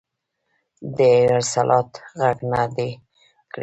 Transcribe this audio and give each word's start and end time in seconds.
د 0.95 0.97
حی 1.09 1.21
علی 1.23 1.37
الصلواه 1.39 1.85
غږ 2.19 2.37
نه 2.51 2.63
دی 2.75 2.89
کړی. 3.51 3.59